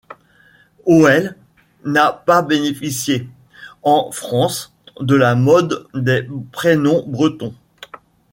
[0.87, 1.35] Hoel
[1.85, 3.29] n'a pas bénéficié,
[3.83, 7.53] en France, de la mode des prénoms bretons.